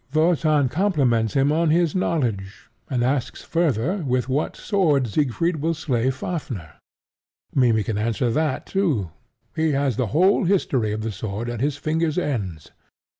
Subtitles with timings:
[0.15, 6.09] Wotan compliments him on his knowledge, and asks further with what sword Siegfried will slay
[6.09, 6.71] Fafnir?
[7.53, 9.11] Mimmy can answer that too:
[9.55, 12.71] he has the whole history of the sword at his fingers' ends.